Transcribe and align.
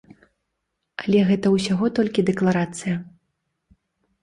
Але 1.03 1.19
гэта 1.29 1.51
ўсяго 1.57 1.85
толькі 2.01 2.25
дэкларацыя. 2.33 2.95